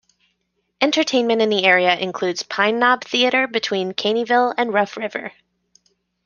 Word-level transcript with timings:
Entertainment 0.81 1.43
in 1.43 1.49
the 1.49 1.63
area 1.63 1.95
includes 1.95 2.41
Pine 2.41 2.79
Knob 2.79 3.03
Theater 3.03 3.47
between 3.47 3.93
Caneyville 3.93 4.51
and 4.57 4.73
Rough 4.73 4.97
River. 4.97 5.31